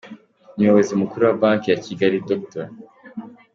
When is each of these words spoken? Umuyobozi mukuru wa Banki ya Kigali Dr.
Umuyobozi 0.55 0.91
mukuru 1.01 1.21
wa 1.23 1.35
Banki 1.41 1.67
ya 1.69 1.79
Kigali 1.85 2.17
Dr. 2.29 2.65